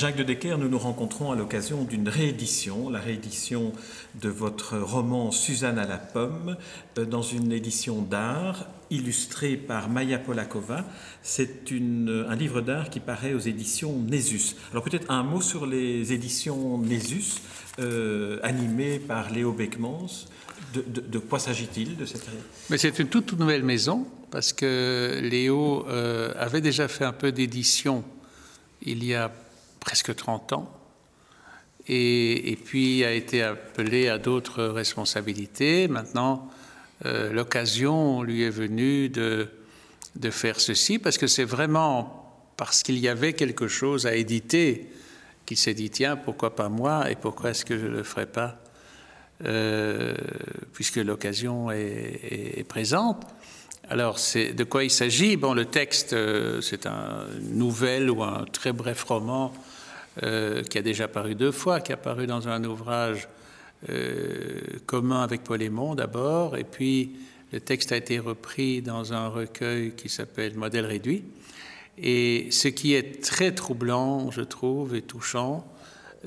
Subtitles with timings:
[0.00, 3.74] Jacques de Decker, nous nous rencontrons à l'occasion d'une réédition, la réédition
[4.18, 6.56] de votre roman Suzanne à la pomme,
[6.96, 10.86] euh, dans une édition d'art illustrée par Maya Polakova.
[11.22, 14.56] C'est un livre d'art qui paraît aux éditions Nésus.
[14.72, 17.34] Alors peut-être un mot sur les éditions Nésus,
[17.78, 20.28] euh, animées par Léo Beckmans.
[20.72, 22.24] De, quoi s'agit-il de cette
[22.70, 27.32] Mais c'est une toute, nouvelle maison parce que Léo euh, avait déjà fait un peu
[27.32, 28.02] d'édition
[28.82, 29.30] il y a
[29.80, 30.72] presque 30 ans,
[31.88, 35.88] et, puis a été appelé à d'autres responsabilités.
[35.88, 36.48] Maintenant,
[37.04, 39.48] euh, l'occasion lui est venue de,
[40.14, 42.16] de faire ceci, parce que c'est vraiment
[42.56, 44.90] parce qu'il y avait quelque chose à éditer
[45.46, 48.26] qu'il s'est dit, tiens, pourquoi pas moi, et pourquoi est-ce que je ne le ferai
[48.26, 48.62] pas,
[49.44, 50.14] euh,
[50.74, 53.26] puisque l'occasion est, est, présente.
[53.92, 55.36] Alors, c'est de quoi il s'agit?
[55.36, 59.52] Bon, le texte, euh, c'est un nouvelle ou un très bref roman
[60.22, 63.26] euh, qui a déjà paru deux fois, qui a paru dans un ouvrage
[63.88, 67.16] euh, commun avec Paul Aymon d'abord, et puis
[67.52, 71.24] le texte a été repris dans un recueil qui s'appelle Modèle réduit.
[71.98, 75.66] Et ce qui est très troublant, je trouve, et touchant,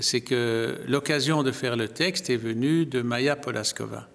[0.00, 4.08] c'est que l'occasion de faire le texte est venue de Maya Polaskova.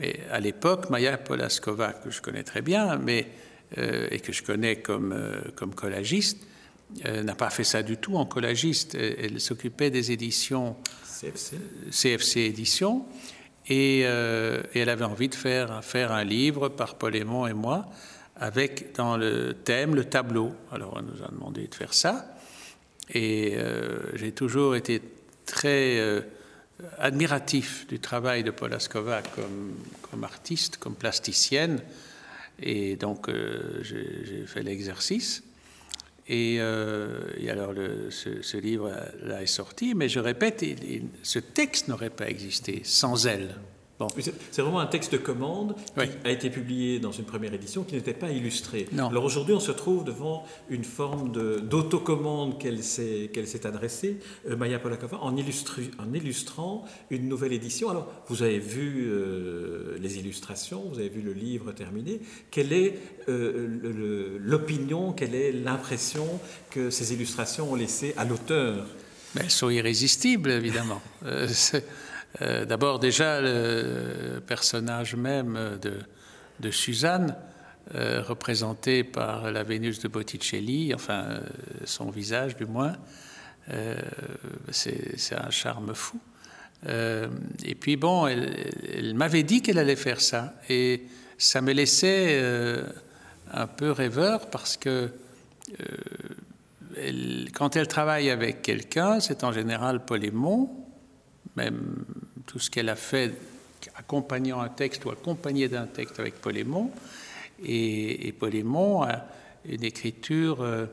[0.00, 3.28] Mais à l'époque, Maya Polaskova, que je connais très bien, mais,
[3.78, 5.14] euh, et que je connais comme,
[5.54, 6.38] comme collagiste,
[7.04, 8.96] elle n'a pas fait ça du tout en collagiste.
[8.96, 11.56] Elle, s'occupait des éditions CFC,
[11.90, 13.06] CFC Éditions.
[13.70, 17.86] Euh, et, elle avait envie de faire, faire un livre par Paul Aymon et moi,
[18.36, 20.52] avec dans le thème le tableau.
[20.72, 22.34] Alors on nous a demandé de faire ça.
[23.12, 25.00] Et euh, j'ai toujours été
[25.46, 26.20] très euh,
[26.98, 31.80] admiratif du travail de Paul Ascova comme, artiste, comme plasticienne.
[32.62, 33.30] Et donc
[33.82, 35.42] j'ai fait l'exercice.
[36.30, 37.74] Euh, et, alors
[38.10, 40.64] ce, livre-là est sorti, mais je répète,
[41.22, 43.56] ce texte n'aurait pas existé sans elle.
[44.08, 47.94] C'est vraiment un texte de commande qui a été publié dans une première édition qui
[47.94, 48.88] n'était pas illustré.
[48.96, 54.18] Alors aujourd'hui, on se trouve devant une forme d'autocommande qu'elle s'est adressée,
[54.48, 57.90] euh, Maya Polakova, en, en, illustrant une nouvelle édition.
[57.90, 62.20] Alors, vous avez vu euh, les illustrations, vous avez vu le livre terminé.
[62.50, 66.26] Quelle est euh, l'opinion, quelle est l'impression
[66.70, 68.86] que ces illustrations ont laissé à l'auteur?
[69.38, 71.00] Elles sont irrésistibles, évidemment.
[72.42, 75.78] Euh, d'abord, déjà, le personnage même
[76.60, 77.36] de, Suzanne,
[77.94, 81.40] euh, représenté par la Vénus de Botticelli, enfin, euh,
[81.84, 82.96] son visage du moins,
[84.70, 86.18] c'est un charme fou.
[86.88, 90.54] et puis, bon, elle, m'avait dit qu'elle allait faire ça.
[90.68, 91.04] Et
[91.38, 92.42] ça me laissait
[93.52, 95.12] un peu rêveur parce que
[97.54, 100.24] quand elle travaille avec quelqu'un, c'est en général Paul
[101.56, 102.04] même
[102.50, 103.32] tout ce qu'elle a fait
[103.94, 106.90] accompagnant un texte ou accompagné d'un texte avec Paul Aymon.
[107.64, 109.24] Et, et Paul Aymon a
[109.64, 110.86] une écriture euh,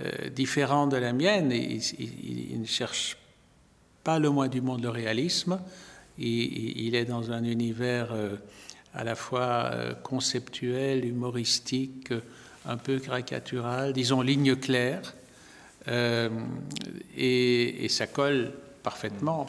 [0.00, 1.52] euh, différente de la mienne.
[1.52, 3.16] Il, ne cherche
[4.04, 5.58] pas le moins du monde le réalisme.
[6.18, 8.36] Il, est dans un univers euh,
[8.92, 9.70] à la fois
[10.02, 12.12] conceptuel, humoristique,
[12.66, 15.14] un peu caricatural, disons ligne claire.
[17.16, 19.46] et, ça colle parfaitement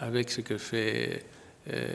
[0.00, 1.24] avec ce que fait
[1.72, 1.86] euh,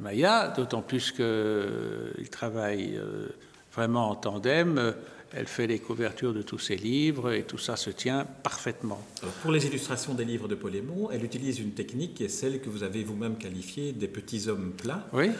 [0.00, 3.28] Maya, d'autant plus qu'il euh, travaille euh,
[3.74, 4.94] vraiment en tandem.
[5.36, 9.04] Elle fait les couvertures de tous ses livres et tout ça se tient parfaitement.
[9.42, 12.60] pour les illustrations des livres de Paul Aymon, elle utilise une technique qui est celle
[12.60, 15.04] que vous avez vous-même qualifiée des petits hommes plats.
[15.12, 15.30] Oui.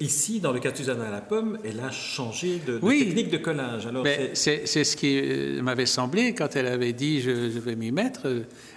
[0.00, 3.36] ici, dans le cas de Suzanne à la pomme, elle a changé de, technique de
[3.36, 3.86] collage.
[3.86, 8.26] Alors c'est ce qui m'avait semblé quand elle avait dit je, je vais m'y mettre.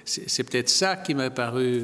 [0.05, 1.81] C'est peut-être ça qui m'a paru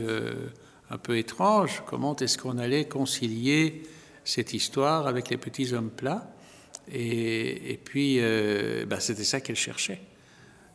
[0.92, 1.84] un peu étrange.
[1.88, 3.84] Comment est-ce qu'on allait concilier
[4.26, 6.30] cette histoire avec les petits hommes plats
[6.94, 10.02] et, puis, euh, ben, c'était ça qu'elle cherchait.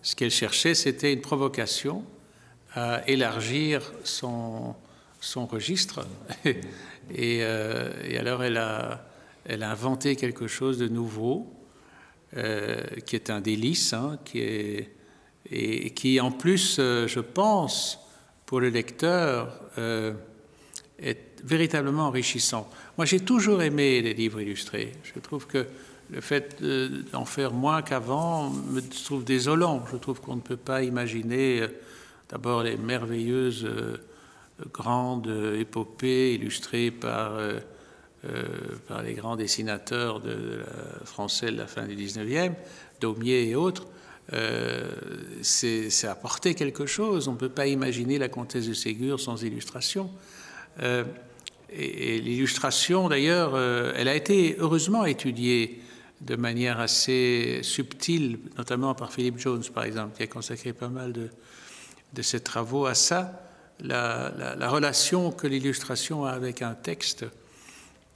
[0.01, 2.05] Ce qu'elle cherchait, c'était une provocation
[2.73, 4.75] à élargir son,
[5.35, 6.07] registre.
[7.21, 9.07] Euh, et, alors, elle a,
[9.45, 11.55] elle a inventé quelque chose de nouveau,
[12.37, 14.91] euh, qui est un délice, hein, qui est,
[15.49, 18.06] et qui, en plus, je pense,
[18.47, 20.13] pour le lecteur euh,
[20.99, 22.71] est véritablement enrichissant.
[22.97, 24.93] Moi, j'ai toujours aimé les livres illustrés.
[25.03, 25.67] Je trouve que
[26.11, 26.63] le fait
[27.13, 29.85] d'en faire moins qu'avant me trouve désolant.
[29.93, 31.69] Je trouve qu'on ne peut pas imaginer euh,
[32.29, 33.97] d'abord les merveilleuses euh,
[34.73, 35.29] grandes
[35.59, 37.39] épopées illustrées par
[38.89, 40.65] par les grands dessinateurs de,
[41.05, 42.55] français de la fin du 19e,
[43.01, 43.87] Daumier et autres,
[44.33, 44.91] euh,
[45.43, 47.29] c'est apporter quelque chose.
[47.29, 50.11] On ne peut pas imaginer la comtesse de Ségur sans illustration.
[50.83, 51.05] Euh,
[51.71, 55.81] et, l'illustration, d'ailleurs, euh, elle a été heureusement étudiée
[56.23, 61.13] de manière assez subtile, notamment par Philip Jones, par exemple, qui a consacré pas mal
[61.13, 63.43] de, ses travaux à ça.
[63.81, 67.27] La, relation que l'illustration a avec un texte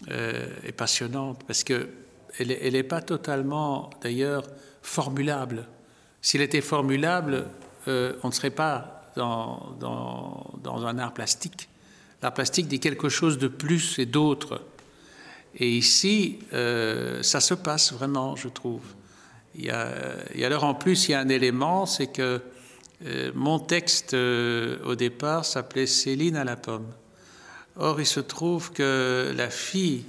[0.09, 1.89] est passionnante parce qu'elle
[2.39, 4.45] n'est pas totalement, d'ailleurs,
[4.81, 5.67] formulable.
[6.23, 7.47] S'il était formulable,
[7.89, 11.69] euh, on ne serait pas dans, dans, un art plastique.
[12.23, 14.63] L'art plastique dit quelque chose de plus et d'autre.
[15.57, 18.83] Et ici, euh, ça se passe vraiment, je trouve.
[19.57, 19.89] Il y a,
[20.35, 22.41] et alors en plus, il y a un élément, c'est que
[23.07, 26.87] euh, mon texte au départ s'appelait Céline à la pomme.
[27.77, 30.05] Or, il se trouve que la fille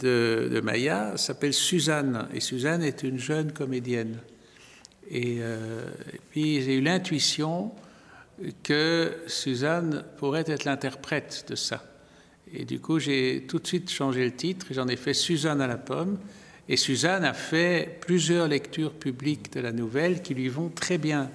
[0.00, 4.20] de, de Maya s'appelle Suzanne, et Suzanne est une jeune comédienne.
[5.12, 7.72] Euh, et, puis j'ai eu l'intuition
[8.62, 11.84] que Suzanne pourrait être l'interprète de ça.
[12.52, 15.66] Et du coup, j'ai tout de suite changé le titre, j'en ai fait Suzanne à
[15.66, 16.18] la pomme.
[16.68, 21.30] Et Suzanne a fait plusieurs lectures publiques de la nouvelle qui lui vont très bien.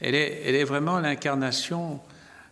[0.00, 2.00] Elle est, vraiment l'incarnation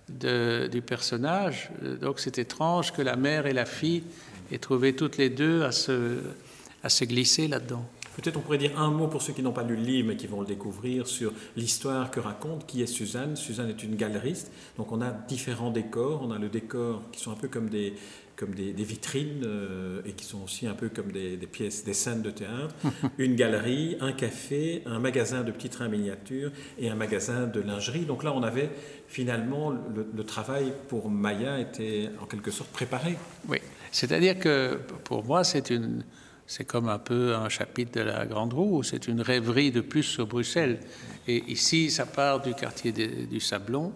[0.08, 1.70] du personnage.
[2.00, 4.04] Donc c'est étrange que la mère et la fille
[4.52, 7.86] aient trouvé toutes les deux à se glisser là-dedans.
[8.16, 10.16] Peut-être on pourrait dire un mot pour ceux qui n'ont pas lu le livre mais
[10.16, 13.36] qui vont le découvrir sur l'histoire que raconte qui est Suzanne.
[13.36, 16.22] Suzanne est une galeriste, donc on a différents décors.
[16.22, 17.94] On a le décor qui sont un peu comme des,
[18.36, 22.22] comme des, vitrines euh, et qui sont aussi un peu comme des, pièces, des scènes
[22.22, 22.74] de théâtre.
[23.18, 28.04] une galerie, un café, un magasin de petits trains miniatures et un magasin de lingerie.
[28.04, 28.70] Donc là, on avait
[29.08, 33.16] finalement le, le travail pour Maya était en quelque sorte préparé.
[33.48, 33.58] Oui,
[33.92, 36.04] c'est-à-dire que pour moi, c'est une
[36.46, 40.02] c'est comme un peu un chapitre de la Grande Roue, c'est une rêverie de plus
[40.02, 40.78] sur Bruxelles.
[41.26, 43.92] Et ici, ça part du quartier du Sablon.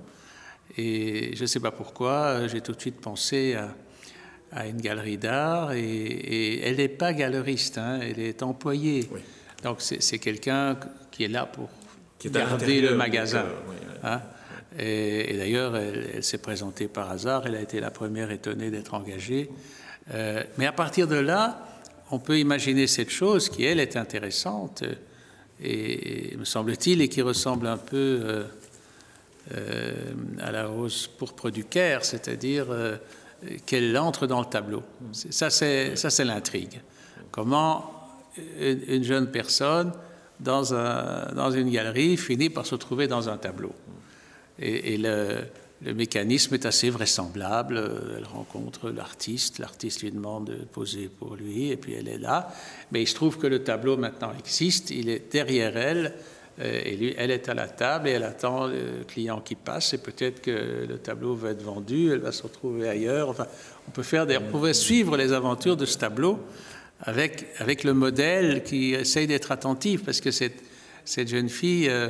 [0.76, 3.56] Et je ne sais pas pourquoi, j'ai tout de suite pensé
[4.52, 5.72] à, une galerie d'art.
[5.72, 9.08] Et, elle n'est pas galeriste, hein, elle est employée.
[9.62, 10.78] Donc c'est quelqu'un
[11.10, 11.68] qui est là pour
[12.26, 13.44] garder le magasin.
[14.02, 14.22] Hein.
[14.78, 19.50] Et, d'ailleurs, elle, s'est présentée par hasard, elle a été la première étonnée d'être engagée.
[20.14, 21.66] Euh, mais à partir de là,
[22.10, 24.84] on peut imaginer cette chose qui, elle, est intéressante
[25.62, 28.44] et, me semble-t-il, et qui ressemble un peu euh,
[29.54, 29.94] euh,
[30.40, 32.96] à la rose pourpre du Caire, c'est-à-dire euh,
[33.66, 34.82] qu'elle entre dans le tableau.
[35.12, 36.80] Ça, c'est, l'intrigue.
[37.30, 37.94] Comment
[38.60, 39.92] une jeune personne
[40.38, 43.72] dans, un, dans une galerie finit par se trouver dans un tableau.
[44.60, 45.42] Et le,
[45.82, 47.82] le mécanisme est assez vraisemblable.
[48.18, 52.52] Elle rencontre l'artiste, l'artiste lui demande de poser pour lui, et puis elle est là.
[52.90, 56.14] Mais il se trouve que le tableau maintenant existe, il est derrière elle,
[56.60, 59.98] euh, et elle est à la table et elle attend le client qui passe, et
[59.98, 63.28] peut-être que le tableau va être vendu, elle va se retrouver ailleurs.
[63.28, 63.46] Enfin,
[63.86, 66.40] on peut faire on pouvait suivre les aventures de ce tableau
[67.00, 70.60] avec, avec le modèle qui essaye d'être attentif, parce que cette,
[71.04, 72.08] cette jeune fille, euh,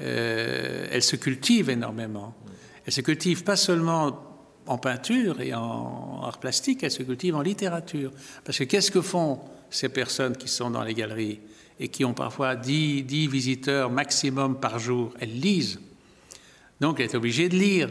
[0.00, 2.34] euh, elle se cultive énormément.
[2.86, 4.32] Elle se cultive pas seulement
[4.66, 8.12] en peinture et en art plastique, elle se cultive en littérature.
[8.44, 9.40] Parce que qu'est-ce que font
[9.70, 11.40] ces personnes qui sont dans les galeries
[11.80, 15.12] et qui ont parfois 10, visiteurs maximum par jour?
[15.20, 15.80] Elles lisent.
[16.80, 17.90] Donc elle est obligée de lire.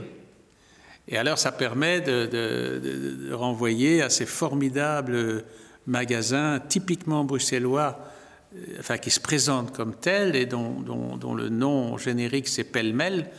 [1.08, 5.44] Et alors ça permet de, renvoyer à ces formidables
[5.88, 8.00] magasins typiquement bruxellois,
[8.56, 13.32] euh, enfin qui se présentent comme tels et dont, dont le nom générique c'est pêle-mêle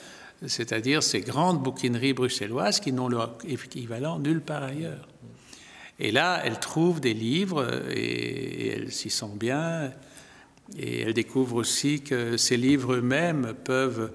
[0.46, 5.08] c'est-à-dire ces grandes bouquineries bruxelloises qui n'ont leur équivalent nulle part ailleurs.
[5.98, 9.92] Et là, elle trouve des livres et, elle s'y sent bien.
[10.76, 14.10] Et elle découvre aussi que ces livres eux-mêmes peuvent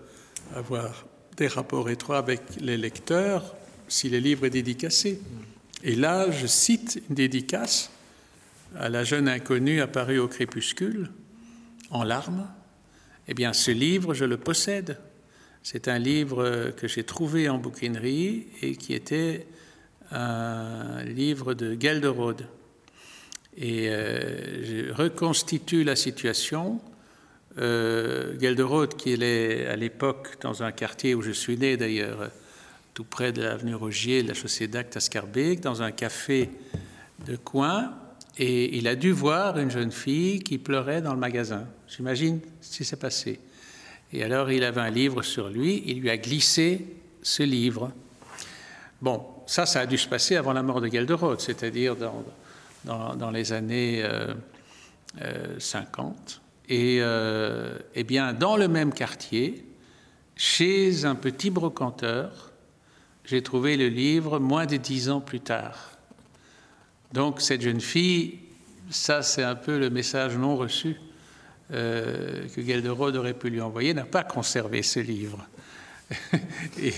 [0.56, 1.06] avoir
[1.38, 3.56] des rapports étroits avec les lecteurs
[3.88, 5.22] si le livre est dédicacé.
[5.84, 7.92] Et là, je cite une dédicace
[8.76, 11.10] à la jeune inconnue apparue au crépuscule,
[11.90, 12.48] en larmes.
[13.28, 14.98] Eh bien, ce livre, je le possède.
[15.70, 19.46] C'est un livre que j'ai trouvé en bouquinerie et qui était
[20.12, 22.48] un livre de Gelderode.
[23.58, 26.80] Et euh, je reconstitue la situation.
[27.58, 32.32] Euh, Gelderode, qui est à l'époque dans un quartier où je suis né d'ailleurs,
[32.94, 36.50] tout près de l'avenue Rogier, de la chaussée d'Acte à Scarbeck, dans un café
[37.26, 37.94] de coin,
[38.38, 41.68] et il a dû voir une jeune fille qui pleurait dans le magasin.
[41.90, 43.42] J'imagine ce qui s'est passé.
[44.14, 46.86] Et alors il avait un livre sur lui, il lui a glissé
[47.22, 47.92] ce livre.
[49.02, 53.32] Bon, ça, ça a dû se passer avant la mort de Gelderode, c'est-à-dire dans, dans,
[53.32, 54.04] les années
[55.60, 56.42] 50.
[56.70, 57.02] Et
[57.96, 59.66] eh bien, dans le même quartier,
[60.36, 62.52] chez un petit brocanteur,
[63.26, 65.92] j'ai trouvé le livre moins de dix ans plus tard.
[67.12, 68.40] Donc cette jeune fille,
[68.90, 70.98] ça c'est un peu le message non reçu
[71.74, 75.46] euh, que Gelderode aurait pu lui envoyer, n'a pas conservé ce livre.
[76.82, 76.94] Et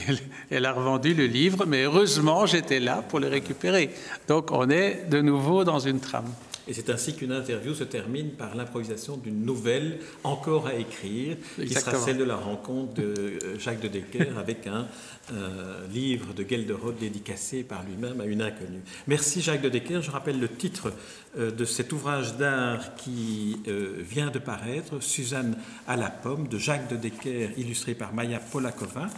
[0.51, 3.89] elle, a revendu le livre, mais heureusement j'étais là pour le récupérer.
[4.27, 6.31] Donc on est de nouveau dans une trame.
[6.69, 11.73] Et c'est ainsi qu'une interview se termine par l'improvisation d'une nouvelle encore à écrire, qui
[11.73, 14.87] sera celle de la rencontre de euh, Jacques de Decker avec un
[15.33, 18.81] euh, livre de Gelderode dédicacé par lui-même à une inconnue.
[19.07, 20.03] Merci Jacques de Decker.
[20.03, 20.93] Je rappelle le titre
[21.39, 23.57] euh, de cet ouvrage d'art qui
[23.97, 25.57] vient de paraître, Suzanne
[25.87, 29.09] à la pomme, de Jacques de Decker, illustré par Maya Polakova.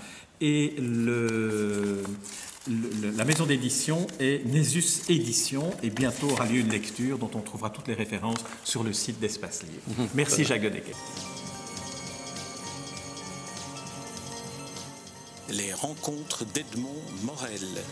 [0.42, 2.02] Et le,
[3.16, 7.70] la maison d'édition est Nésus Édition et bientôt aura lieu une lecture dont on trouvera
[7.70, 10.02] toutes les références sur le site d'Espace Livre.
[10.02, 10.10] Mhm.
[10.16, 10.96] Merci Jacques Godecke.
[15.50, 17.84] Les rencontres d'Edmond Morel.